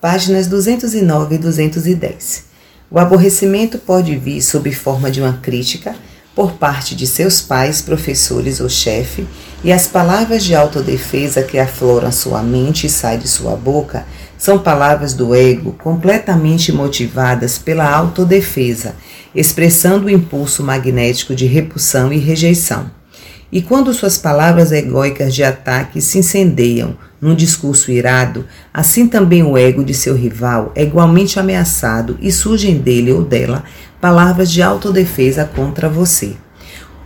[0.00, 2.44] páginas 209 e 210.
[2.90, 5.94] O aborrecimento pode vir sob forma de uma crítica
[6.34, 9.26] por parte de seus pais, professores ou chefe,
[9.62, 14.06] e as palavras de autodefesa que afloram sua mente e saem de sua boca
[14.38, 18.94] são palavras do ego completamente motivadas pela autodefesa,
[19.34, 22.90] expressando o impulso magnético de repulsão e rejeição.
[23.52, 29.58] E quando suas palavras egóicas de ataque se incendeiam num discurso irado, assim também o
[29.58, 33.64] ego de seu rival é igualmente ameaçado e surgem dele ou dela
[34.00, 36.36] palavras de autodefesa contra você.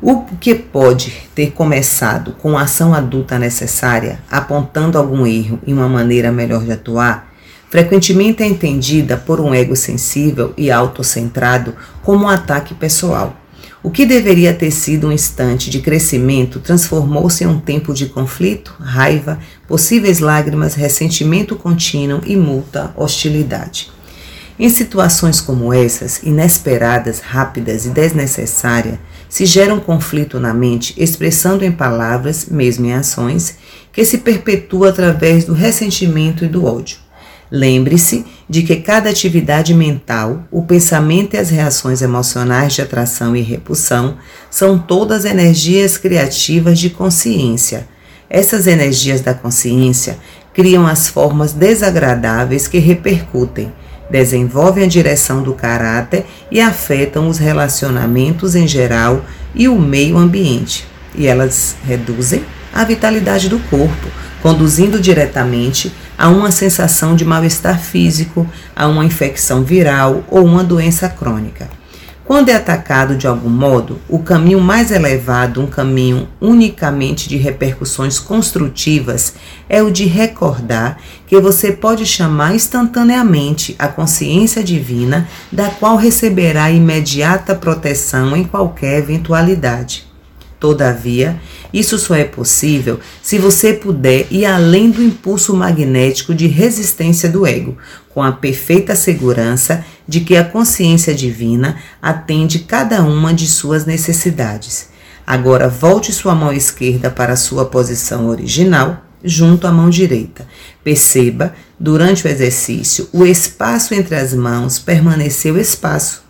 [0.00, 5.88] O que pode ter começado com a ação adulta necessária, apontando algum erro e uma
[5.88, 7.32] maneira melhor de atuar,
[7.70, 13.34] frequentemente é entendida por um ego sensível e autocentrado como um ataque pessoal.
[13.86, 18.74] O que deveria ter sido um instante de crescimento transformou-se em um tempo de conflito,
[18.80, 23.92] raiva, possíveis lágrimas, ressentimento contínuo e multa, hostilidade.
[24.58, 31.64] Em situações como essas, inesperadas, rápidas e desnecessárias, se gera um conflito na mente, expressando
[31.64, 33.56] em palavras, mesmo em ações,
[33.92, 37.05] que se perpetua através do ressentimento e do ódio.
[37.50, 43.40] Lembre-se de que cada atividade mental, o pensamento e as reações emocionais de atração e
[43.40, 44.16] repulsão
[44.50, 47.86] são todas energias criativas de consciência.
[48.28, 50.18] Essas energias da consciência
[50.52, 53.72] criam as formas desagradáveis que repercutem,
[54.10, 60.86] desenvolvem a direção do caráter e afetam os relacionamentos em geral e o meio ambiente.
[61.14, 64.08] E elas reduzem a vitalidade do corpo,
[64.42, 71.08] conduzindo diretamente a uma sensação de mal-estar físico, a uma infecção viral ou uma doença
[71.08, 71.68] crônica.
[72.26, 78.18] Quando é atacado de algum modo, o caminho mais elevado, um caminho unicamente de repercussões
[78.18, 79.34] construtivas,
[79.68, 86.68] é o de recordar que você pode chamar instantaneamente a consciência divina, da qual receberá
[86.68, 90.04] imediata proteção em qualquer eventualidade.
[90.58, 91.38] Todavia,
[91.72, 97.46] isso só é possível se você puder ir além do impulso magnético de resistência do
[97.46, 97.76] ego,
[98.08, 104.88] com a perfeita segurança de que a consciência divina atende cada uma de suas necessidades.
[105.26, 110.46] Agora volte sua mão esquerda para sua posição original, junto à mão direita.
[110.82, 116.25] Perceba, durante o exercício, o espaço entre as mãos permaneceu espaço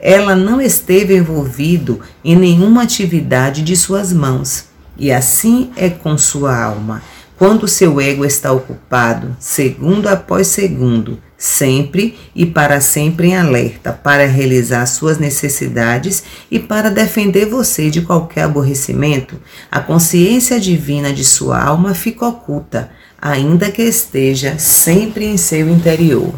[0.00, 4.66] ela não esteve envolvido em nenhuma atividade de suas mãos.
[4.96, 7.02] E assim é com sua alma.
[7.36, 14.26] Quando seu ego está ocupado, segundo após segundo, sempre e para sempre em alerta para
[14.26, 21.62] realizar suas necessidades e para defender você de qualquer aborrecimento, a consciência divina de sua
[21.62, 22.90] alma fica oculta,
[23.22, 26.34] ainda que esteja sempre em seu interior.